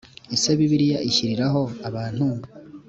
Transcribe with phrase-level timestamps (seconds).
[0.35, 2.25] Ese Bibiliya ishyiriraho abantu